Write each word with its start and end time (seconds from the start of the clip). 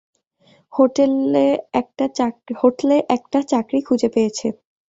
হোটলে 0.73 1.43
একটা 3.17 3.39
চাকরী 3.49 3.79
খুঁজে 3.87 4.09
পেয়েছে। 4.15 4.47